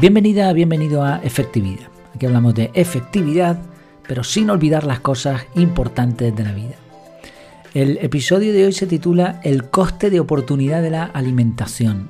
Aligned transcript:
Bienvenida, 0.00 0.50
bienvenido 0.54 1.04
a 1.04 1.18
Efectividad. 1.18 1.88
Aquí 2.14 2.24
hablamos 2.24 2.54
de 2.54 2.70
efectividad, 2.72 3.60
pero 4.08 4.24
sin 4.24 4.48
olvidar 4.48 4.84
las 4.84 5.00
cosas 5.00 5.42
importantes 5.54 6.34
de 6.34 6.42
la 6.42 6.54
vida. 6.54 6.76
El 7.74 7.98
episodio 7.98 8.54
de 8.54 8.64
hoy 8.64 8.72
se 8.72 8.86
titula 8.86 9.42
El 9.44 9.68
coste 9.68 10.08
de 10.08 10.18
oportunidad 10.18 10.80
de 10.80 10.88
la 10.88 11.04
alimentación. 11.04 12.08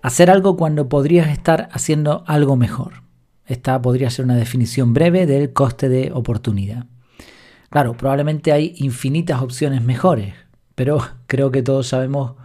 Hacer 0.00 0.30
algo 0.30 0.56
cuando 0.56 0.88
podrías 0.88 1.28
estar 1.28 1.68
haciendo 1.72 2.24
algo 2.26 2.56
mejor. 2.56 3.02
Esta 3.44 3.82
podría 3.82 4.08
ser 4.08 4.24
una 4.24 4.36
definición 4.36 4.94
breve 4.94 5.26
del 5.26 5.52
coste 5.52 5.90
de 5.90 6.10
oportunidad. 6.14 6.86
Claro, 7.68 7.98
probablemente 7.98 8.50
hay 8.50 8.72
infinitas 8.78 9.42
opciones 9.42 9.82
mejores, 9.82 10.32
pero 10.74 11.06
creo 11.26 11.50
que 11.50 11.62
todos 11.62 11.88
sabemos, 11.88 12.36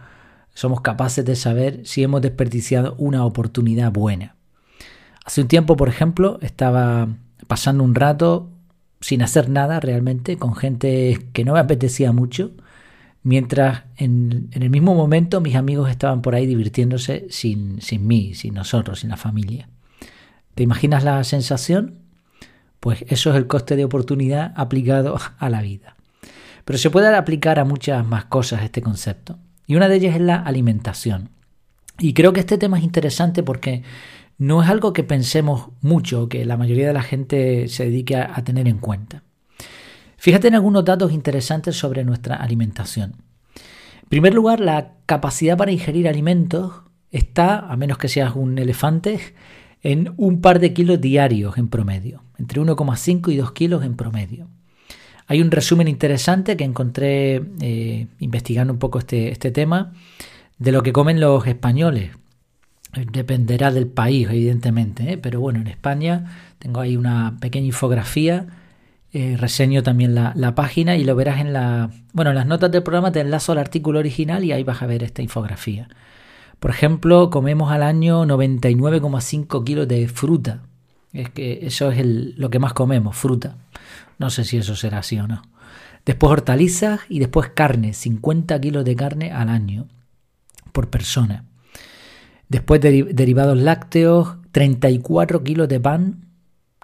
somos 0.53 0.81
capaces 0.81 1.23
de 1.23 1.37
saber 1.37 1.79
si 1.85 2.03
hemos 2.03 2.21
desperdiciado 2.21 2.93
una 2.97 3.25
oportunidad 3.25 3.91
buena. 3.91 4.35
Hace 5.25 5.41
un 5.41 5.47
tiempo, 5.47 5.75
por 5.77 5.89
ejemplo, 5.89 6.37
estaba 6.41 7.07
pasando 7.47 7.83
un 7.83 7.95
rato 7.95 8.49
sin 8.99 9.21
hacer 9.21 9.49
nada 9.49 9.79
realmente, 9.79 10.37
con 10.37 10.55
gente 10.55 11.27
que 11.33 11.43
no 11.43 11.53
me 11.53 11.59
apetecía 11.59 12.11
mucho, 12.11 12.51
mientras 13.21 13.83
en, 13.97 14.49
el 14.51 14.69
mismo 14.69 14.95
momento 14.95 15.41
mis 15.41 15.55
amigos 15.55 15.89
estaban 15.89 16.21
por 16.21 16.35
ahí 16.35 16.45
divirtiéndose 16.45 17.25
sin, 17.29 17.81
sin 17.81 18.07
mí, 18.07 18.33
sin 18.33 18.53
nosotros, 18.53 19.01
sin 19.01 19.09
la 19.09 19.17
familia. 19.17 19.67
¿Te 20.55 20.63
imaginas 20.63 21.03
la 21.03 21.23
sensación? 21.23 21.99
Pues 22.79 23.05
eso 23.07 23.31
es 23.31 23.37
el 23.37 23.47
coste 23.47 23.75
de 23.75 23.85
oportunidad 23.85 24.53
aplicado 24.55 25.17
a 25.37 25.49
la 25.49 25.61
vida. 25.61 25.95
Pero 26.65 26.77
se 26.77 26.89
puede 26.89 27.13
aplicar 27.13 27.59
a 27.59 27.65
muchas 27.65 28.05
más 28.05 28.25
cosas 28.25 28.63
este 28.63 28.81
concepto. 28.81 29.37
Y 29.67 29.75
una 29.75 29.87
de 29.87 29.95
ellas 29.95 30.15
es 30.15 30.21
la 30.21 30.35
alimentación. 30.35 31.29
Y 31.99 32.13
creo 32.13 32.33
que 32.33 32.39
este 32.39 32.57
tema 32.57 32.77
es 32.77 32.83
interesante 32.83 33.43
porque 33.43 33.83
no 34.37 34.63
es 34.63 34.69
algo 34.69 34.93
que 34.93 35.03
pensemos 35.03 35.69
mucho, 35.81 36.29
que 36.29 36.45
la 36.45 36.57
mayoría 36.57 36.87
de 36.87 36.93
la 36.93 37.03
gente 37.03 37.67
se 37.67 37.85
dedique 37.85 38.15
a, 38.15 38.43
tener 38.43 38.67
en 38.67 38.77
cuenta. 38.77 39.23
Fíjate 40.17 40.47
en 40.47 40.55
algunos 40.55 40.85
datos 40.85 41.11
interesantes 41.11 41.75
sobre 41.75 42.03
nuestra 42.03 42.35
alimentación. 42.35 43.15
En 44.03 44.09
primer 44.09 44.33
lugar, 44.33 44.59
la 44.59 44.93
capacidad 45.05 45.57
para 45.57 45.71
ingerir 45.71 46.07
alimentos 46.07 46.73
está, 47.11 47.59
a 47.59 47.75
menos 47.77 47.97
que 47.97 48.07
seas 48.07 48.35
un 48.35 48.57
elefante, 48.57 49.19
en 49.81 50.13
un 50.17 50.41
par 50.41 50.59
de 50.59 50.73
kilos 50.73 51.01
diarios 51.01 51.57
en 51.57 51.67
promedio, 51.67 52.23
entre 52.37 52.61
1,5 52.61 53.31
y 53.31 53.37
2 53.37 53.51
kilos 53.51 53.83
en 53.83 53.95
promedio. 53.95 54.47
Hay 55.27 55.41
un 55.41 55.51
resumen 55.51 55.87
interesante 55.87 56.57
que 56.57 56.63
encontré 56.63 57.43
eh, 57.61 58.07
investigando 58.19 58.73
un 58.73 58.79
poco 58.79 58.99
este, 58.99 59.31
este 59.31 59.51
tema 59.51 59.93
de 60.57 60.71
lo 60.71 60.83
que 60.83 60.93
comen 60.93 61.19
los 61.19 61.45
españoles. 61.47 62.11
Dependerá 62.93 63.71
del 63.71 63.87
país, 63.87 64.27
evidentemente, 64.29 65.13
¿eh? 65.13 65.17
pero 65.17 65.39
bueno, 65.39 65.59
en 65.59 65.67
España 65.67 66.25
tengo 66.59 66.79
ahí 66.79 66.95
una 66.95 67.37
pequeña 67.39 67.65
infografía, 67.65 68.45
eh, 69.13 69.35
reseño 69.37 69.81
también 69.81 70.13
la, 70.13 70.31
la, 70.35 70.53
página 70.53 70.95
y 70.95 71.03
lo 71.03 71.15
verás 71.15 71.39
en 71.39 71.53
la, 71.53 71.89
bueno, 72.13 72.31
en 72.31 72.35
las 72.35 72.45
notas 72.45 72.71
del 72.71 72.83
programa 72.83 73.11
te 73.11 73.19
enlazo 73.19 73.51
al 73.51 73.57
artículo 73.57 73.99
original 73.99 74.43
y 74.43 74.51
ahí 74.51 74.63
vas 74.63 74.83
a 74.83 74.85
ver 74.85 75.01
esta 75.01 75.23
infografía. 75.23 75.87
Por 76.59 76.71
ejemplo, 76.71 77.29
comemos 77.29 77.71
al 77.71 77.83
año 77.83 78.25
99,5 78.25 79.63
kilos 79.63 79.87
de 79.87 80.07
fruta. 80.07 80.61
Es 81.11 81.29
que 81.29 81.65
eso 81.65 81.91
es 81.91 82.05
lo 82.05 82.49
que 82.49 82.59
más 82.59 82.73
comemos, 82.73 83.17
fruta. 83.17 83.57
No 84.17 84.29
sé 84.29 84.45
si 84.45 84.57
eso 84.57 84.75
será 84.75 84.99
así 84.99 85.19
o 85.19 85.27
no. 85.27 85.41
Después 86.05 86.31
hortalizas 86.31 87.01
y 87.09 87.19
después 87.19 87.49
carne, 87.49 87.93
50 87.93 88.61
kilos 88.61 88.85
de 88.85 88.95
carne 88.95 89.31
al 89.31 89.49
año 89.49 89.87
por 90.71 90.89
persona. 90.89 91.43
Después 92.53 92.81
derivados 92.81 93.57
lácteos, 93.57 94.37
34 94.51 95.43
kilos 95.43 95.67
de 95.67 95.79
pan, 95.79 96.27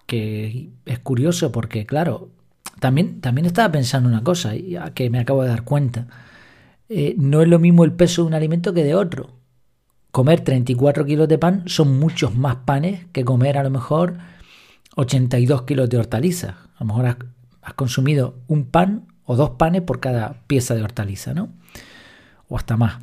que 0.08 0.72
es 0.86 0.98
curioso 0.98 1.52
porque, 1.52 1.86
claro, 1.86 2.32
también, 2.80 3.22
también 3.22 3.46
estaba 3.46 3.72
pensando 3.72 4.10
una 4.10 4.24
cosa, 4.24 4.54
que 4.96 5.12
me 5.12 5.20
acabo 5.20 5.44
de 5.44 5.50
dar 5.50 5.64
cuenta. 5.64 6.08
Eh, 6.90 7.14
no 7.20 7.44
es 7.44 7.48
lo 7.48 7.60
mismo 7.60 7.84
el 7.84 7.92
peso 7.92 8.24
de 8.24 8.30
un 8.30 8.34
alimento 8.34 8.74
que 8.74 8.84
de 8.84 8.96
otro 8.96 9.38
comer 10.10 10.42
34 10.42 11.06
kilos 11.06 11.28
de 11.28 11.38
pan 11.38 11.62
son 11.68 12.00
muchos 12.00 12.36
más 12.36 12.56
panes 12.66 13.06
que 13.12 13.24
comer 13.24 13.60
a 13.60 13.64
lo 13.64 13.70
mejor 13.70 14.18
82 14.96 15.62
kilos 15.66 15.88
de 15.88 16.00
hortalizas. 16.00 16.56
A 16.78 16.80
lo 16.80 16.86
mejor 16.88 17.06
has, 17.06 17.74
consumido 17.76 18.40
un 18.48 18.66
pan 18.66 19.06
o 19.24 19.36
dos 19.36 19.52
panes 19.52 19.84
por 19.84 20.00
cada 20.00 20.42
pieza 20.48 20.74
de 20.74 20.82
hortaliza, 20.82 21.36
¿no? 21.36 21.50
O 22.48 22.58
hasta 22.58 22.76
más. 22.76 22.98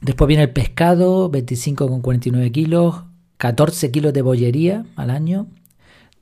Después 0.00 0.28
viene 0.28 0.44
el 0.44 0.50
pescado, 0.50 1.30
25,49 1.30 2.52
kilos, 2.52 3.04
14 3.38 3.90
kilos 3.90 4.12
de 4.12 4.22
bollería 4.22 4.84
al 4.96 5.10
año, 5.10 5.48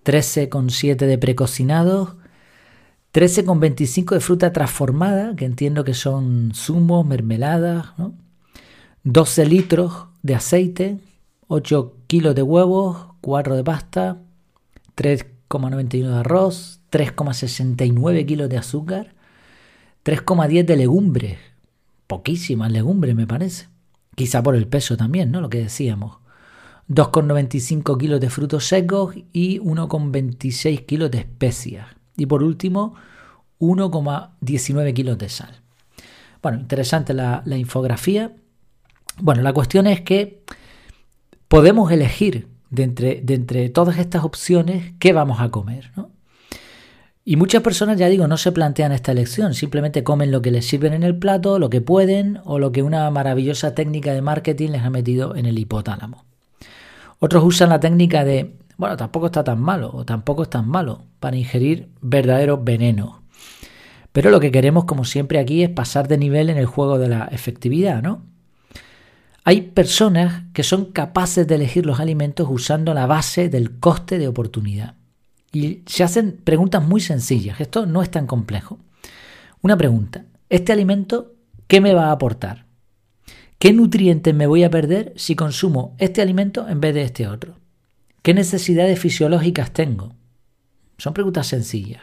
13,7 0.04 0.96
de 0.96 1.18
precocinados, 1.18 2.16
13,25 3.12 4.14
de 4.14 4.20
fruta 4.20 4.52
transformada, 4.52 5.34
que 5.36 5.44
entiendo 5.44 5.84
que 5.84 5.94
son 5.94 6.52
zumos, 6.54 7.06
mermeladas, 7.06 7.86
¿no? 7.98 8.14
12 9.04 9.46
litros 9.46 10.06
de 10.22 10.34
aceite, 10.34 10.98
8 11.48 11.96
kilos 12.06 12.34
de 12.34 12.42
huevos, 12.42 13.08
4 13.20 13.56
de 13.56 13.64
pasta, 13.64 14.18
3,91 14.96 16.08
de 16.08 16.16
arroz, 16.16 16.80
3,69 16.90 18.26
kilos 18.26 18.48
de 18.48 18.58
azúcar, 18.58 19.14
3,10 20.04 20.64
de 20.64 20.76
legumbres, 20.76 21.38
poquísimas 22.06 22.70
legumbres 22.70 23.14
me 23.14 23.26
parece, 23.26 23.68
quizá 24.14 24.42
por 24.42 24.54
el 24.54 24.66
peso 24.66 24.96
también, 24.96 25.30
¿no? 25.30 25.40
Lo 25.40 25.50
que 25.50 25.58
decíamos. 25.58 26.18
2,95 26.88 27.98
kilos 27.98 28.20
de 28.20 28.30
frutos 28.30 28.66
secos 28.66 29.16
y 29.32 29.58
1,26 29.58 30.86
kilos 30.86 31.10
de 31.10 31.18
especias. 31.18 31.86
Y 32.16 32.26
por 32.26 32.42
último, 32.42 32.94
1,19 33.58 34.94
kilos 34.94 35.18
de 35.18 35.28
sal. 35.28 35.60
Bueno, 36.42 36.60
interesante 36.60 37.12
la, 37.12 37.42
infografía 37.46 38.32
bueno, 39.18 39.42
la 39.42 39.52
cuestión 39.52 39.86
es 39.86 40.02
que 40.02 40.42
podemos 41.48 41.90
elegir 41.90 42.48
entre, 42.76 43.20
de 43.22 43.34
entre 43.34 43.68
todas 43.70 43.98
estas 43.98 44.24
opciones 44.24 44.92
qué 44.98 45.12
vamos 45.12 45.40
a 45.40 45.50
comer. 45.50 45.90
¿no? 45.96 46.10
Y 47.28 47.34
muchas 47.34 47.60
personas, 47.60 47.98
ya 47.98 48.06
digo, 48.06 48.28
no 48.28 48.36
se 48.36 48.52
plantean 48.52 48.92
esta 48.92 49.10
elección, 49.10 49.52
simplemente 49.52 50.04
comen 50.04 50.30
lo 50.30 50.42
que 50.42 50.52
les 50.52 50.64
sirven 50.64 50.92
en 50.92 51.02
el 51.02 51.18
plato, 51.18 51.58
lo 51.58 51.68
que 51.68 51.80
pueden 51.80 52.38
o 52.44 52.60
lo 52.60 52.70
que 52.70 52.84
una 52.84 53.10
maravillosa 53.10 53.74
técnica 53.74 54.12
de 54.14 54.22
marketing 54.22 54.70
les 54.70 54.82
ha 54.82 54.90
metido 54.90 55.34
en 55.34 55.44
el 55.44 55.58
hipotálamo. 55.58 56.24
Otros 57.18 57.42
usan 57.42 57.70
la 57.70 57.80
técnica 57.80 58.24
de, 58.24 58.54
bueno, 58.76 58.96
tampoco 58.96 59.26
está 59.26 59.42
tan 59.42 59.60
malo 59.60 59.90
o 59.92 60.04
tampoco 60.04 60.44
es 60.44 60.50
tan 60.50 60.68
malo 60.68 61.02
para 61.18 61.36
ingerir 61.36 61.88
verdaderos 62.00 62.62
venenos. 62.62 63.16
Pero 64.12 64.30
lo 64.30 64.38
que 64.38 64.52
queremos, 64.52 64.84
como 64.84 65.04
siempre 65.04 65.40
aquí, 65.40 65.64
es 65.64 65.70
pasar 65.70 66.06
de 66.06 66.18
nivel 66.18 66.48
en 66.48 66.58
el 66.58 66.66
juego 66.66 66.96
de 66.96 67.08
la 67.08 67.24
efectividad, 67.32 68.04
¿no? 68.04 68.22
Hay 69.42 69.62
personas 69.62 70.44
que 70.52 70.62
son 70.62 70.92
capaces 70.92 71.44
de 71.48 71.56
elegir 71.56 71.86
los 71.86 71.98
alimentos 71.98 72.46
usando 72.48 72.94
la 72.94 73.06
base 73.06 73.48
del 73.48 73.80
coste 73.80 74.20
de 74.20 74.28
oportunidad. 74.28 74.94
Y 75.56 75.82
se 75.86 76.04
hacen 76.04 76.40
preguntas 76.44 76.84
muy 76.84 77.00
sencillas. 77.00 77.60
Esto 77.60 77.86
no 77.86 78.02
es 78.02 78.10
tan 78.10 78.26
complejo. 78.26 78.78
Una 79.62 79.76
pregunta. 79.76 80.24
¿Este 80.48 80.72
alimento 80.72 81.34
qué 81.66 81.80
me 81.80 81.94
va 81.94 82.08
a 82.08 82.12
aportar? 82.12 82.66
¿Qué 83.58 83.72
nutrientes 83.72 84.34
me 84.34 84.46
voy 84.46 84.64
a 84.64 84.70
perder 84.70 85.14
si 85.16 85.34
consumo 85.34 85.96
este 85.98 86.20
alimento 86.20 86.68
en 86.68 86.80
vez 86.80 86.94
de 86.94 87.02
este 87.02 87.26
otro? 87.26 87.56
¿Qué 88.22 88.34
necesidades 88.34 88.98
fisiológicas 88.98 89.72
tengo? 89.72 90.14
Son 90.98 91.14
preguntas 91.14 91.46
sencillas. 91.46 92.02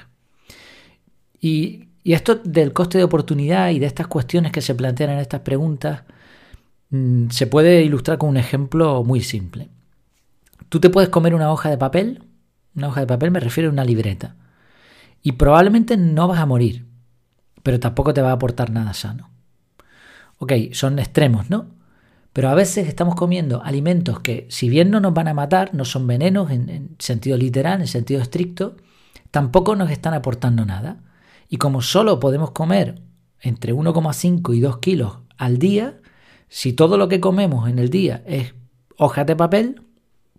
Y, 1.39 1.89
y 2.03 2.13
esto 2.13 2.35
del 2.35 2.73
coste 2.73 2.97
de 2.97 3.03
oportunidad 3.03 3.69
y 3.69 3.79
de 3.79 3.85
estas 3.85 4.07
cuestiones 4.07 4.51
que 4.51 4.61
se 4.61 4.73
plantean 4.73 5.11
en 5.11 5.19
estas 5.19 5.41
preguntas 5.41 6.03
Mm, 6.94 7.31
se 7.31 7.47
puede 7.47 7.81
ilustrar 7.81 8.19
con 8.19 8.29
un 8.29 8.38
ejemplo 8.38 9.03
muy 9.03 9.21
simple. 9.21 9.69
Tú 10.69 10.79
te 10.79 10.91
puedes 10.91 11.09
comer 11.09 11.33
una 11.33 11.51
hoja 11.51 11.71
de 11.71 11.77
papel, 11.77 12.23
una 12.75 12.87
hoja 12.87 13.01
de 13.01 13.07
papel 13.07 13.31
me 13.31 13.39
refiero 13.39 13.69
a 13.69 13.73
una 13.73 13.85
libreta, 13.85 14.35
y 15.21 15.33
probablemente 15.33 15.97
no 15.97 16.27
vas 16.27 16.39
a 16.39 16.45
morir, 16.45 16.85
pero 17.63 17.79
tampoco 17.79 18.13
te 18.13 18.21
va 18.21 18.31
a 18.31 18.33
aportar 18.33 18.71
nada 18.71 18.93
sano. 18.93 19.29
Ok, 20.37 20.53
son 20.73 20.99
extremos, 20.99 21.49
¿no? 21.49 21.67
Pero 22.33 22.49
a 22.49 22.55
veces 22.55 22.87
estamos 22.87 23.15
comiendo 23.15 23.63
alimentos 23.63 24.19
que, 24.19 24.47
si 24.49 24.67
bien 24.67 24.89
no 24.89 24.99
nos 24.99 25.13
van 25.13 25.27
a 25.27 25.33
matar, 25.33 25.73
no 25.73 25.85
son 25.85 26.07
venenos 26.07 26.51
en, 26.51 26.69
en 26.69 26.95
sentido 26.99 27.37
literal, 27.37 27.79
en 27.79 27.87
sentido 27.87 28.21
estricto, 28.21 28.75
tampoco 29.31 29.75
nos 29.75 29.91
están 29.91 30.13
aportando 30.13 30.65
nada. 30.65 30.97
Y 31.47 31.57
como 31.57 31.81
solo 31.81 32.19
podemos 32.19 32.51
comer 32.51 33.01
entre 33.39 33.73
1,5 33.73 34.55
y 34.55 34.59
2 34.59 34.77
kilos 34.79 35.19
al 35.37 35.59
día, 35.59 35.99
si 36.49 36.73
todo 36.73 36.97
lo 36.97 37.07
que 37.07 37.19
comemos 37.19 37.69
en 37.69 37.79
el 37.79 37.89
día 37.89 38.23
es 38.25 38.55
hojas 38.97 39.25
de 39.25 39.35
papel, 39.35 39.81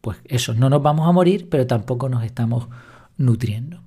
pues 0.05 0.19
eso, 0.27 0.53
no 0.53 0.69
nos 0.69 0.83
vamos 0.83 1.09
a 1.09 1.13
morir, 1.13 1.49
pero 1.49 1.67
tampoco 1.67 2.11
nos 2.11 2.25
estamos 2.25 2.69
nutriendo. 3.17 3.81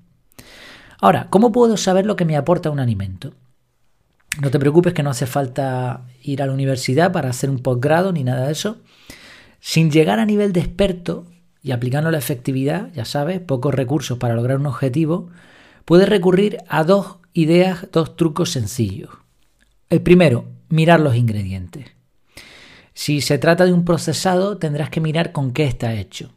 Ahora, 0.99 1.27
¿cómo 1.29 1.51
puedo 1.51 1.77
saber 1.77 2.07
lo 2.07 2.15
que 2.15 2.25
me 2.25 2.35
aporta 2.35 2.71
un 2.71 2.79
alimento? 2.79 3.33
No 4.41 4.49
te 4.49 4.57
preocupes 4.57 4.95
que 4.95 5.03
no 5.03 5.11
hace 5.11 5.27
falta 5.27 6.07
ir 6.23 6.41
a 6.41 6.47
la 6.47 6.53
universidad 6.53 7.11
para 7.11 7.29
hacer 7.29 7.51
un 7.51 7.59
posgrado 7.59 8.11
ni 8.13 8.23
nada 8.23 8.47
de 8.47 8.51
eso. 8.51 8.77
Sin 9.59 9.91
llegar 9.91 10.17
a 10.17 10.25
nivel 10.25 10.53
de 10.53 10.61
experto 10.61 11.27
y 11.61 11.69
aplicando 11.69 12.09
la 12.09 12.17
efectividad, 12.17 12.91
ya 12.93 13.05
sabes, 13.05 13.39
pocos 13.39 13.75
recursos 13.75 14.17
para 14.17 14.33
lograr 14.33 14.57
un 14.57 14.65
objetivo, 14.65 15.29
puedes 15.85 16.09
recurrir 16.09 16.57
a 16.67 16.83
dos 16.83 17.17
ideas, 17.33 17.89
dos 17.91 18.15
trucos 18.15 18.49
sencillos. 18.49 19.11
El 19.91 20.01
primero, 20.01 20.45
mirar 20.67 20.99
los 20.99 21.15
ingredientes. 21.15 21.96
Si 22.97 23.21
se 23.21 23.37
trata 23.37 23.63
de 23.63 23.73
un 23.73 23.85
procesado, 23.85 24.57
tendrás 24.57 24.89
que 24.89 25.01
mirar 25.01 25.31
con 25.31 25.51
qué 25.51 25.65
está 25.65 25.93
hecho. 25.93 26.31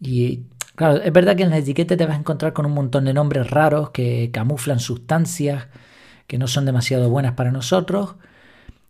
Y 0.00 0.40
claro, 0.74 1.00
es 1.00 1.12
verdad 1.12 1.36
que 1.36 1.44
en 1.44 1.50
la 1.50 1.58
etiqueta 1.58 1.96
te 1.96 2.04
vas 2.04 2.16
a 2.16 2.18
encontrar 2.18 2.52
con 2.52 2.66
un 2.66 2.72
montón 2.72 3.04
de 3.04 3.14
nombres 3.14 3.48
raros 3.48 3.90
que 3.90 4.28
camuflan 4.32 4.80
sustancias 4.80 5.68
que 6.26 6.36
no 6.36 6.48
son 6.48 6.64
demasiado 6.64 7.08
buenas 7.10 7.34
para 7.34 7.52
nosotros, 7.52 8.16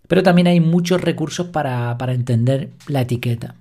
pero 0.09 0.23
también 0.23 0.47
hay 0.47 0.61
muchos 0.61 1.03
recursos 1.03 1.49
para, 1.49 1.95
entender 2.09 2.71
la 2.87 3.03
etiqueta. 3.03 3.55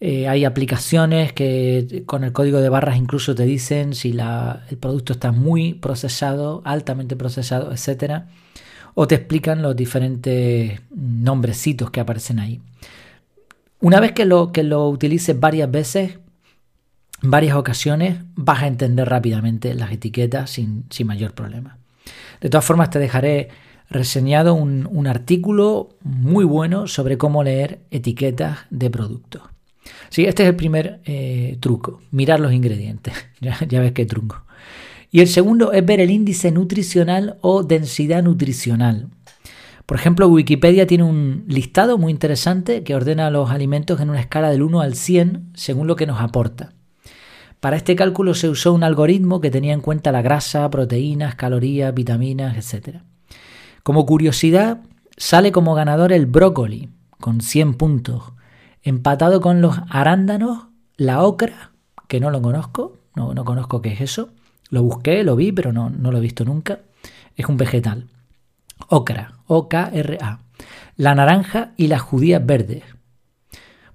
Eh, 0.00 0.26
hay 0.26 0.46
aplicaciones 0.46 1.34
que 1.34 2.04
con 2.06 2.24
el 2.24 2.32
código 2.32 2.62
de 2.62 2.70
barras 2.70 2.96
incluso 2.96 3.34
te 3.34 3.44
dicen 3.44 3.94
si 3.94 4.18
el 4.18 4.78
producto 4.78 5.12
está 5.12 5.30
muy 5.30 5.74
procesado, 5.74 6.62
altamente 6.64 7.16
procesado, 7.16 7.70
etc. 7.70 8.22
O 8.94 9.06
te 9.06 9.14
explican 9.14 9.62
los 9.62 9.74
diferentes 9.74 10.80
nombrecitos 10.90 11.90
que 11.90 12.00
aparecen 12.00 12.38
ahí. 12.38 12.60
Una 13.80 14.00
vez 14.00 14.12
que 14.12 14.24
lo, 14.24 14.52
que 14.52 14.62
lo 14.62 14.88
utilices 14.88 15.38
varias 15.38 15.70
veces, 15.70 16.18
varias 17.20 17.56
ocasiones, 17.56 18.18
vas 18.34 18.62
a 18.62 18.66
entender 18.66 19.08
rápidamente 19.08 19.74
las 19.74 19.92
etiquetas 19.92 20.50
sin, 20.50 20.84
sin 20.90 21.06
mayor 21.06 21.32
problema. 21.32 21.78
De 22.40 22.48
todas 22.48 22.64
formas, 22.64 22.90
te 22.90 22.98
dejaré 22.98 23.48
reseñado 23.92 24.54
un, 24.54 25.06
artículo 25.06 25.90
muy 26.02 26.44
bueno 26.44 26.86
sobre 26.86 27.18
cómo 27.18 27.44
leer 27.44 27.80
etiquetas 27.90 28.60
de 28.70 28.90
productos. 28.90 29.42
Sí, 30.08 30.24
este 30.24 30.42
es 30.42 30.48
el 30.48 30.56
primer 30.56 31.00
eh, 31.04 31.56
truco, 31.60 32.00
mirar 32.10 32.40
los 32.40 32.52
ingredientes. 32.52 33.14
ya, 33.40 33.58
ya 33.68 33.80
ves 33.80 33.92
qué 33.92 34.06
truco. 34.06 34.44
Y 35.14 35.20
el 35.20 35.28
segundo 35.28 35.72
es 35.72 35.84
ver 35.84 36.00
el 36.00 36.10
índice 36.10 36.50
nutricional 36.50 37.36
o 37.42 37.62
densidad 37.62 38.22
nutricional. 38.22 39.08
Por 39.84 39.98
ejemplo, 39.98 40.26
Wikipedia 40.26 40.86
tiene 40.86 41.04
un 41.04 41.44
listado 41.48 41.98
muy 41.98 42.10
interesante 42.10 42.82
que 42.82 42.94
ordena 42.94 43.30
los 43.30 43.50
alimentos 43.50 44.00
en 44.00 44.08
una 44.08 44.20
escala 44.20 44.50
del 44.50 44.62
1 44.62 44.80
al 44.80 44.94
100 44.94 45.50
según 45.52 45.86
lo 45.86 45.96
que 45.96 46.06
nos 46.06 46.22
aporta. 46.22 46.72
Para 47.60 47.76
este 47.76 47.94
cálculo 47.94 48.32
se 48.32 48.48
usó 48.48 48.72
un 48.72 48.84
algoritmo 48.84 49.42
que 49.42 49.50
tenía 49.50 49.74
en 49.74 49.82
cuenta 49.82 50.12
la 50.12 50.22
grasa, 50.22 50.68
proteínas, 50.70 51.34
calorías, 51.34 51.92
vitaminas, 51.92 52.56
etc. 52.56 53.00
Como 53.82 54.06
curiosidad, 54.06 54.80
sale 55.18 55.52
como 55.52 55.74
ganador 55.74 56.12
el 56.14 56.24
brócoli, 56.24 56.88
con 57.20 57.42
100 57.42 57.74
puntos, 57.74 58.32
empatado 58.82 59.42
con 59.42 59.60
los 59.60 59.76
arándanos, 59.90 60.68
la 60.96 61.22
ocra, 61.22 61.72
que 62.08 62.18
no 62.18 62.30
lo 62.30 62.40
conozco, 62.40 62.96
no, 63.14 63.34
no 63.34 63.44
conozco 63.44 63.82
qué 63.82 63.92
es 63.92 64.00
eso, 64.00 64.30
lo 64.72 64.82
busqué, 64.82 65.22
lo 65.22 65.36
vi, 65.36 65.52
pero 65.52 65.72
no, 65.72 65.90
no 65.90 66.10
lo 66.10 66.18
he 66.18 66.22
visto 66.22 66.44
nunca, 66.44 66.80
es 67.36 67.46
un 67.46 67.56
vegetal. 67.56 68.06
Ocra, 68.88 69.34
O-K-R-A. 69.46 70.40
La 70.96 71.14
naranja 71.14 71.72
y 71.76 71.86
las 71.86 72.00
judías 72.00 72.44
verdes, 72.44 72.82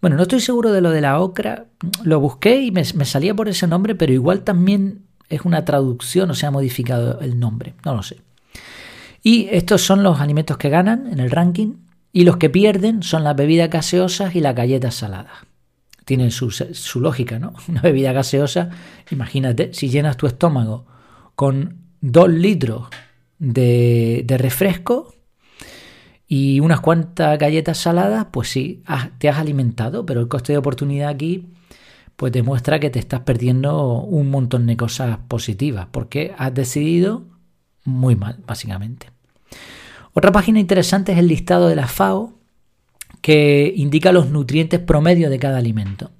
bueno, 0.02 0.16
no 0.16 0.24
estoy 0.24 0.40
seguro 0.40 0.72
de 0.72 0.82
lo 0.82 0.92
de 0.92 1.02
la 1.02 1.20
ocra. 1.20 1.66
Lo 2.04 2.20
busqué 2.20 2.62
y 2.62 2.72
me, 2.72 2.86
salía 2.86 3.34
por 3.34 3.50
ese 3.50 3.68
nombre, 3.68 3.96
pero 3.96 4.14
igual 4.14 4.44
también 4.44 5.08
es 5.30 5.42
una 5.42 5.66
traducción 5.66 6.30
o 6.30 6.36
se 6.36 6.46
ha 6.46 6.52
modificado 6.52 7.20
el 7.22 7.40
nombre. 7.40 7.74
No 7.84 7.96
lo 7.96 8.04
sé. 8.04 8.18
Y 9.24 9.48
estos 9.52 9.82
son 9.82 10.04
los 10.04 10.20
alimentos 10.20 10.58
que 10.58 10.70
ganan 10.70 11.12
en 11.12 11.20
el 11.20 11.32
ranking. 11.32 11.78
Y 12.14 12.24
los 12.24 12.38
que 12.38 12.50
pierden 12.50 13.02
son 13.04 13.24
las 13.24 13.36
bebidas 13.36 13.70
gaseosas 13.70 14.36
y 14.36 14.40
las 14.40 14.56
galletas 14.56 14.96
saladas. 14.96 15.47
Tienen 16.08 16.32
su, 16.32 16.50
lógica, 17.00 17.38
¿no? 17.38 17.54
Una 17.68 17.82
bebida 17.82 18.14
gaseosa, 18.14 18.70
imagínate, 19.12 19.74
si 19.74 19.90
llenas 19.90 20.18
tu 20.18 20.26
estómago 20.26 20.88
con 21.36 21.82
dos 22.02 22.30
litros 22.30 22.88
de, 23.38 24.24
de 24.26 24.38
refresco, 24.38 25.14
y 26.30 26.60
unas 26.60 26.82
cuantas 26.82 27.38
galletas 27.40 27.78
saladas, 27.78 28.28
pues 28.32 28.50
sí, 28.50 28.84
te 29.18 29.30
has 29.30 29.38
alimentado, 29.38 30.06
pero 30.06 30.20
el 30.20 30.28
coste 30.28 30.52
de 30.52 30.58
oportunidad 30.58 31.10
aquí 31.10 31.48
pues 32.18 32.34
demuestra 32.34 32.80
que 32.80 32.90
te 32.90 33.00
estás 33.00 33.22
perdiendo 33.22 34.02
un 34.02 34.32
montón 34.32 34.66
de 34.66 34.76
cosas 34.76 35.20
positivas, 35.28 35.88
porque 35.92 36.34
has 36.38 36.54
decidido 36.54 37.26
muy 37.86 38.16
mal, 38.16 38.40
básicamente. 38.46 39.12
Otra 40.14 40.32
página 40.32 40.60
interesante 40.60 41.12
es 41.12 41.20
el 41.20 41.28
listado 41.28 41.68
de 41.68 41.76
la 41.76 41.88
FAO, 41.88 42.37
que 43.28 43.74
indica 43.76 44.12
los 44.12 44.30
nutrientes 44.30 44.80
promedio 44.80 45.30
de 45.30 45.40
cada 45.40 45.58
alimento. 45.58 46.12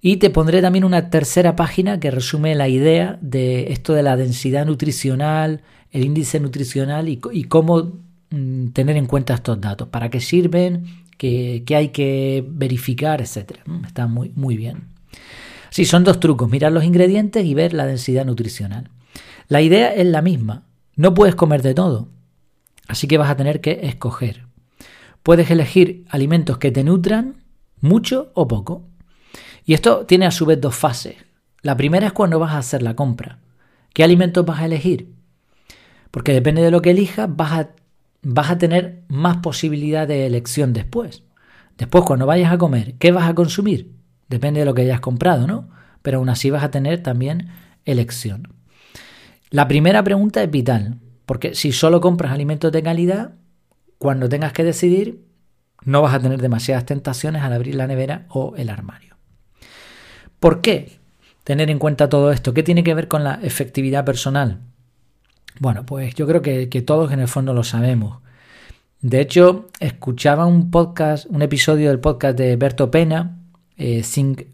Y 0.00 0.16
te 0.16 0.30
pondré 0.30 0.60
también 0.60 0.84
una 0.84 1.10
tercera 1.10 1.54
página 1.54 2.00
que 2.00 2.10
resume 2.10 2.54
la 2.54 2.68
idea 2.68 3.18
de 3.20 3.72
esto 3.72 3.92
de 3.92 4.02
la 4.02 4.16
densidad 4.16 4.66
nutricional, 4.66 5.62
el 5.92 6.04
índice 6.04 6.40
nutricional 6.40 7.08
y, 7.08 7.44
cómo 7.44 7.92
Mm, 8.32 8.68
tener 8.68 8.96
en 8.96 9.04
cuenta 9.04 9.34
estos 9.34 9.60
datos, 9.60 9.88
para 9.88 10.08
qué 10.08 10.18
sirven, 10.18 10.86
qué, 11.18 11.62
hay 11.76 11.90
que 11.90 12.42
verificar, 12.48 13.20
etc. 13.20 13.58
Está 13.86 14.06
muy, 14.06 14.32
muy 14.34 14.56
bien. 14.56 14.88
Sí, 15.68 15.84
son 15.84 16.02
dos 16.02 16.18
trucos, 16.18 16.50
mirar 16.50 16.72
los 16.72 16.82
ingredientes 16.82 17.44
y 17.44 17.52
ver 17.52 17.74
la 17.74 17.84
densidad 17.84 18.24
nutricional. 18.24 18.88
La 19.48 19.60
idea 19.60 19.94
es 19.94 20.06
la 20.06 20.22
misma, 20.22 20.64
no 20.96 21.12
puedes 21.12 21.34
comer 21.34 21.60
de 21.60 21.74
todo, 21.74 22.08
así 22.88 23.06
que 23.06 23.18
vas 23.18 23.30
a 23.30 23.36
tener 23.36 23.60
que 23.60 23.80
escoger. 23.82 24.46
Puedes 25.22 25.50
elegir 25.50 26.04
alimentos 26.08 26.58
que 26.58 26.70
te 26.70 26.84
nutran 26.84 27.36
mucho 27.80 28.30
o 28.34 28.48
poco. 28.48 28.88
Y 29.64 29.74
esto 29.74 30.06
tiene 30.06 30.26
a 30.26 30.30
su 30.30 30.46
vez 30.46 30.60
dos 30.60 30.74
fases. 30.74 31.16
La 31.62 31.76
primera 31.76 32.08
es 32.08 32.12
cuando 32.12 32.38
vas 32.38 32.52
a 32.52 32.58
hacer 32.58 32.82
la 32.82 32.96
compra. 32.96 33.38
¿Qué 33.92 34.02
alimentos 34.02 34.44
vas 34.44 34.60
a 34.60 34.66
elegir? 34.66 35.12
Porque 36.10 36.32
depende 36.32 36.62
de 36.62 36.70
lo 36.70 36.82
que 36.82 36.90
elijas, 36.90 37.28
vas 37.34 37.52
a 37.52 37.70
vas 38.22 38.50
a 38.50 38.58
tener 38.58 39.02
más 39.08 39.38
posibilidad 39.38 40.06
de 40.06 40.26
elección 40.26 40.72
después. 40.72 41.22
Después, 41.76 42.04
cuando 42.04 42.26
vayas 42.26 42.52
a 42.52 42.58
comer, 42.58 42.94
¿qué 42.94 43.12
vas 43.12 43.28
a 43.28 43.34
consumir? 43.34 43.92
Depende 44.28 44.60
de 44.60 44.66
lo 44.66 44.74
que 44.74 44.82
hayas 44.82 45.00
comprado, 45.00 45.46
¿no? 45.46 45.68
Pero 46.02 46.18
aún 46.18 46.28
así 46.28 46.50
vas 46.50 46.62
a 46.62 46.70
tener 46.70 47.02
también 47.02 47.48
elección. 47.84 48.54
La 49.50 49.68
primera 49.68 50.02
pregunta 50.02 50.42
es 50.42 50.50
vital, 50.50 50.98
porque 51.26 51.54
si 51.54 51.72
solo 51.72 52.00
compras 52.00 52.32
alimentos 52.32 52.72
de 52.72 52.82
calidad, 52.82 53.32
cuando 54.02 54.28
tengas 54.28 54.52
que 54.52 54.64
decidir, 54.64 55.22
no 55.84 56.02
vas 56.02 56.12
a 56.12 56.18
tener 56.18 56.42
demasiadas 56.42 56.84
tentaciones 56.86 57.40
al 57.42 57.52
abrir 57.52 57.76
la 57.76 57.86
nevera 57.86 58.26
o 58.30 58.54
el 58.56 58.68
armario. 58.68 59.14
¿Por 60.40 60.60
qué 60.60 60.98
tener 61.44 61.70
en 61.70 61.78
cuenta 61.78 62.08
todo 62.08 62.32
esto? 62.32 62.52
¿Qué 62.52 62.64
tiene 62.64 62.82
que 62.82 62.94
ver 62.94 63.06
con 63.06 63.22
la 63.22 63.38
efectividad 63.44 64.04
personal? 64.04 64.58
Bueno, 65.60 65.86
pues 65.86 66.16
yo 66.16 66.26
creo 66.26 66.42
que, 66.42 66.66
todos 66.84 67.12
en 67.12 67.20
el 67.20 67.28
fondo 67.28 67.54
lo 67.54 67.62
sabemos. 67.62 68.18
De 69.00 69.20
hecho, 69.20 69.68
escuchaba 69.78 70.46
un 70.46 70.72
podcast, 70.72 71.26
un 71.30 71.40
episodio 71.42 71.88
del 71.88 72.00
podcast 72.00 72.36
de 72.36 72.56
Berto 72.56 72.90
Pena, 72.90 73.38
eh, 73.76 74.02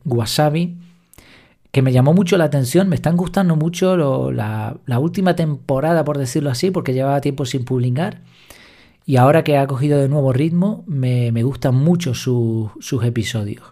Wasabi, 0.05 0.77
que 1.73 1.81
me 1.81 1.93
llamó 1.95 2.13
mucho 2.13 2.37
la 2.37 2.45
atención. 2.45 2.91
Me 2.91 2.97
están 2.97 3.17
gustando 3.17 3.57
mucho 3.57 4.31
la, 4.31 4.77
última 4.99 5.35
temporada, 5.35 6.05
por 6.05 6.19
decirlo 6.19 6.51
así, 6.51 6.71
porque 6.71 6.93
llevaba 6.93 7.23
tiempo 7.23 7.47
sin 7.47 7.65
publicar. 7.65 8.21
Y 9.09 9.17
ahora 9.17 9.43
que 9.43 9.57
ha 9.57 9.67
cogido 9.67 9.99
de 9.99 10.07
nuevo 10.07 10.35
ritmo, 10.35 10.85
me, 10.87 11.31
gustan 11.43 11.75
mucho 11.75 12.13
sus 12.13 13.03
episodios. 13.03 13.65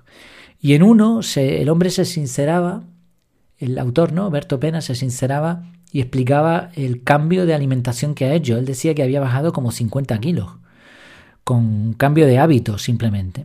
Y 0.62 0.72
en 0.72 0.82
uno, 0.82 1.20
el 1.36 1.68
hombre 1.68 1.90
se 1.90 2.06
sinceraba, 2.06 2.84
el 3.58 3.78
autor, 3.78 4.14
¿no? 4.14 4.30
Berto 4.30 4.58
Pena 4.58 4.80
se 4.80 4.94
sinceraba 4.94 5.70
y 5.92 6.00
explicaba 6.00 6.70
el 6.74 7.02
cambio 7.02 7.44
de 7.44 7.52
alimentación 7.52 8.14
que 8.14 8.24
ha 8.24 8.32
hecho. 8.32 8.56
Él 8.56 8.64
decía 8.64 8.94
que 8.94 9.02
había 9.02 9.20
bajado 9.20 9.52
como 9.52 9.72
50 9.72 10.18
kilos, 10.20 10.52
con 11.44 11.92
cambio 11.92 12.26
de 12.26 12.38
hábito 12.38 12.78
simplemente, 12.78 13.44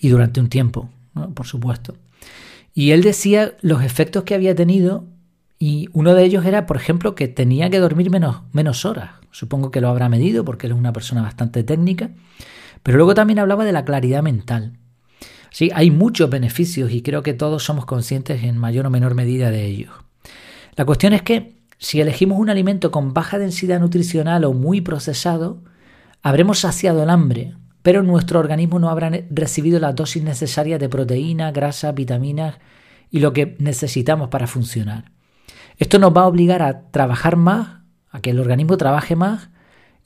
y 0.00 0.10
durante 0.10 0.38
un 0.38 0.48
tiempo, 0.48 0.90
por 1.34 1.48
supuesto. 1.48 1.96
Y 2.72 2.92
él 2.92 3.02
decía 3.02 3.54
los 3.62 3.82
efectos 3.82 4.22
que 4.22 4.36
había 4.36 4.54
tenido 4.54 5.06
y 5.62 5.90
uno 5.92 6.14
de 6.14 6.24
ellos 6.24 6.46
era, 6.46 6.64
por 6.64 6.78
ejemplo, 6.78 7.14
que 7.14 7.28
tenía 7.28 7.68
que 7.68 7.80
dormir 7.80 8.10
menos, 8.10 8.38
menos 8.50 8.86
horas. 8.86 9.10
Supongo 9.30 9.70
que 9.70 9.82
lo 9.82 9.90
habrá 9.90 10.08
medido 10.08 10.42
porque 10.42 10.66
él 10.66 10.72
es 10.72 10.78
una 10.78 10.94
persona 10.94 11.20
bastante 11.20 11.62
técnica. 11.62 12.12
Pero 12.82 12.96
luego 12.96 13.12
también 13.14 13.38
hablaba 13.38 13.66
de 13.66 13.72
la 13.72 13.84
claridad 13.84 14.22
mental. 14.22 14.78
Sí, 15.50 15.70
hay 15.74 15.90
muchos 15.90 16.30
beneficios 16.30 16.90
y 16.92 17.02
creo 17.02 17.22
que 17.22 17.34
todos 17.34 17.62
somos 17.62 17.84
conscientes 17.84 18.42
en 18.42 18.56
mayor 18.56 18.86
o 18.86 18.90
menor 18.90 19.14
medida 19.14 19.50
de 19.50 19.66
ellos. 19.66 19.92
La 20.76 20.86
cuestión 20.86 21.12
es 21.12 21.20
que 21.20 21.56
si 21.76 22.00
elegimos 22.00 22.38
un 22.38 22.48
alimento 22.48 22.90
con 22.90 23.12
baja 23.12 23.38
densidad 23.38 23.80
nutricional 23.80 24.46
o 24.46 24.54
muy 24.54 24.80
procesado, 24.80 25.62
habremos 26.22 26.60
saciado 26.60 27.02
el 27.02 27.10
hambre, 27.10 27.52
pero 27.82 28.02
nuestro 28.02 28.38
organismo 28.38 28.78
no 28.78 28.88
habrá 28.88 29.10
recibido 29.28 29.78
las 29.78 29.94
dosis 29.94 30.22
necesarias 30.22 30.80
de 30.80 30.88
proteína, 30.88 31.52
grasa, 31.52 31.92
vitaminas 31.92 32.54
y 33.10 33.20
lo 33.20 33.34
que 33.34 33.56
necesitamos 33.58 34.30
para 34.30 34.46
funcionar. 34.46 35.19
Esto 35.80 35.98
nos 35.98 36.14
va 36.14 36.22
a 36.22 36.26
obligar 36.26 36.62
a 36.62 36.90
trabajar 36.90 37.36
más, 37.36 37.80
a 38.10 38.20
que 38.20 38.30
el 38.30 38.38
organismo 38.38 38.76
trabaje 38.76 39.16
más 39.16 39.48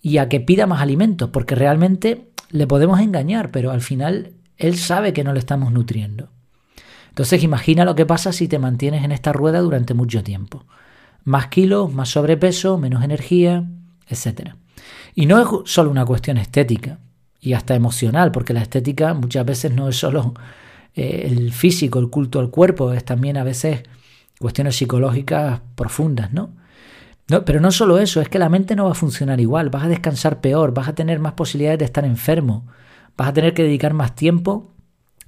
y 0.01 0.19
a 0.19 0.29
que 0.29 0.41
pida 0.41 0.69
más 0.69 0.81
alimentos, 0.81 1.31
porque 1.31 1.57
realmente 1.57 2.31
le 2.51 2.69
podemos 2.69 3.01
engañar, 3.01 3.51
pero 3.51 3.73
al 3.73 3.81
final 3.81 4.35
Él 4.57 4.77
sabe 4.79 5.13
que 5.13 5.25
no 5.25 5.33
le 5.33 5.41
estamos 5.41 5.73
nutriendo. 5.73 6.31
Entonces 7.09 7.43
imagina 7.43 7.85
lo 7.85 7.97
que 7.97 8.07
pasa 8.07 8.33
si 8.33 8.47
te 8.47 8.61
mantienes 8.61 9.05
en 9.05 9.11
esta 9.11 9.33
rueda 9.33 9.59
durante 9.61 9.95
mucho 9.95 10.23
tiempo. 10.23 10.65
Más 11.25 11.49
kilos, 11.49 11.93
más 11.93 12.09
sobrepeso, 12.09 12.79
menos 12.79 13.03
energía, 13.03 13.69
etc. 14.07 14.53
Y 15.17 15.27
no 15.27 15.41
es 15.41 15.71
solo 15.71 15.91
una 15.91 16.05
cuestión 16.05 16.39
estética 16.39 17.01
y 17.41 17.55
hasta 17.55 17.75
emocional, 17.75 18.31
porque 18.31 18.53
la 18.53 18.63
estética 18.63 19.13
muchas 19.13 19.45
veces 19.45 19.73
no 19.73 19.89
es 19.89 19.97
solo 19.97 20.35
eh, 20.95 21.27
el 21.29 21.53
físico, 21.53 21.99
el 21.99 22.11
culto 22.11 22.39
al 22.39 22.51
cuerpo, 22.51 22.93
es 22.93 23.05
también 23.05 23.37
a 23.37 23.43
veces 23.43 23.83
cuestiones 24.45 24.77
psicológicas 24.77 25.63
profundas, 25.75 26.31
¿no? 26.35 26.51
¿no? 27.29 27.47
Pero 27.47 27.63
no 27.63 27.73
solo 27.73 27.99
eso, 27.99 28.21
es 28.21 28.29
que 28.29 28.39
la 28.39 28.51
mente 28.51 28.77
no 28.77 28.85
va 28.85 28.91
a 28.91 28.95
funcionar 28.95 29.41
igual, 29.41 29.71
vas 29.71 29.85
a 29.85 29.89
descansar 29.89 30.43
peor, 30.43 30.75
vas 30.75 30.87
a 30.87 30.95
tener 30.95 31.19
más 31.19 31.33
posibilidades 31.33 31.79
de 31.79 31.87
estar 31.87 32.05
enfermo, 32.05 32.67
vas 33.17 33.29
a 33.29 33.33
tener 33.33 33.55
que 33.55 33.63
dedicar 33.63 33.95
más 33.95 34.15
tiempo 34.15 34.75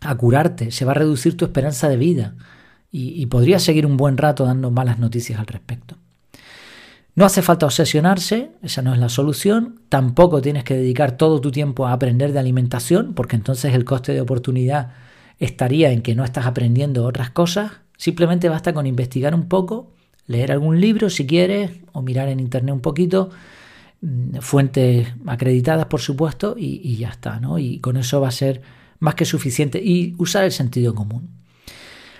a 0.02 0.14
curarte, 0.16 0.70
se 0.70 0.84
va 0.84 0.90
a 0.90 0.96
reducir 0.96 1.34
tu 1.34 1.46
esperanza 1.46 1.88
de 1.88 1.96
vida 1.96 2.34
y, 2.90 3.18
y 3.18 3.24
podrías 3.24 3.62
seguir 3.62 3.86
un 3.86 3.96
buen 3.96 4.18
rato 4.18 4.44
dando 4.44 4.70
malas 4.70 4.98
noticias 4.98 5.40
al 5.40 5.46
respecto. 5.46 5.96
No 7.14 7.24
hace 7.24 7.40
falta 7.40 7.64
obsesionarse, 7.64 8.50
esa 8.60 8.82
no 8.82 8.92
es 8.92 9.00
la 9.00 9.08
solución. 9.08 9.80
Tampoco 9.88 10.42
tienes 10.42 10.62
que 10.64 10.74
dedicar 10.74 11.12
todo 11.12 11.40
tu 11.40 11.50
tiempo 11.50 11.86
a 11.86 11.92
aprender 11.92 12.34
de 12.34 12.38
alimentación, 12.38 13.14
porque 13.14 13.36
entonces 13.36 13.72
el 13.72 13.86
coste 13.86 14.12
de 14.12 14.20
oportunidad 14.20 14.90
estaría 15.38 15.90
en 15.92 16.02
que 16.02 16.14
no 16.14 16.22
estás 16.22 16.44
aprendiendo 16.44 17.06
otras 17.06 17.30
cosas. 17.30 17.72
Simplemente 17.96 18.48
basta 18.48 18.72
con 18.72 18.86
investigar 18.86 19.34
un 19.34 19.48
poco, 19.48 19.92
leer 20.26 20.52
algún 20.52 20.80
libro 20.80 21.10
si 21.10 21.26
quieres, 21.26 21.70
o 21.92 22.02
mirar 22.02 22.28
en 22.28 22.40
internet 22.40 22.74
un 22.74 22.80
poquito, 22.80 23.30
mm, 24.00 24.38
fuentes 24.40 25.08
acreditadas 25.26 25.86
por 25.86 26.00
supuesto, 26.00 26.56
y, 26.58 26.80
y 26.82 26.96
ya 26.96 27.10
está, 27.10 27.40
¿no? 27.40 27.58
Y 27.58 27.78
con 27.80 27.96
eso 27.96 28.20
va 28.20 28.28
a 28.28 28.32
ser 28.32 28.62
más 28.98 29.14
que 29.14 29.24
suficiente. 29.24 29.82
Y 29.82 30.14
usar 30.18 30.44
el 30.44 30.52
sentido 30.52 30.94
común. 30.94 31.36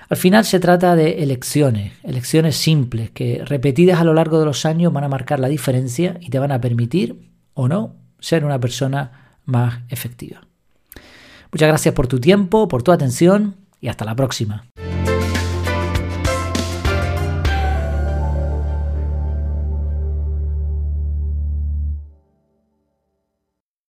Al 0.09 0.17
final 0.17 0.45
se 0.45 0.61
trata 0.61 0.95
de 0.95 1.23
elecciones, 1.25 1.93
elecciones 2.05 2.57
simples 2.57 3.11
que 3.11 3.43
repetidas 3.45 4.01
a 4.01 4.05
lo 4.05 4.15
largo 4.15 4.39
de 4.39 4.45
los 4.45 4.65
años 4.65 4.93
van 4.93 5.03
a 5.03 5.09
marcar 5.09 5.41
la 5.41 5.49
diferencia 5.49 6.17
y 6.21 6.31
te 6.31 6.39
van 6.39 6.53
a 6.53 6.61
permitir 6.61 7.33
o 7.55 7.67
no 7.67 7.97
ser 8.21 8.45
una 8.45 8.61
persona 8.61 9.39
más 9.45 9.81
efectiva. 9.89 10.47
Muchas 11.51 11.69
gracias 11.69 11.95
por 11.95 12.07
tu 12.07 12.21
tiempo, 12.21 12.69
por 12.69 12.85
tu 12.85 12.93
atención 12.93 13.57
y 13.81 13.89
hasta 13.89 14.05
la 14.05 14.15
próxima. 14.15 14.67